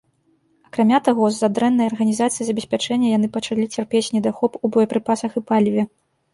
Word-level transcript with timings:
Акрамя 0.69 0.99
таго, 1.07 1.23
з-за 1.35 1.49
дрэннай 1.57 1.87
арганізацыі 1.91 2.43
забеспячэння 2.49 3.07
яны 3.17 3.27
пачалі 3.37 3.69
цярпець 3.79 4.05
недахоп 4.17 4.51
у 4.65 4.75
боепрыпасах 4.75 5.31
і 5.41 5.49
паліве. 5.53 5.83